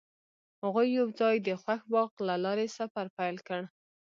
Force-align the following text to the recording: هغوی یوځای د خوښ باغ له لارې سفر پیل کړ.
هغوی 0.63 0.87
یوځای 0.99 1.35
د 1.41 1.49
خوښ 1.61 1.81
باغ 1.93 2.11
له 2.27 2.35
لارې 2.43 2.67
سفر 2.77 3.05
پیل 3.17 3.37
کړ. 3.47 3.61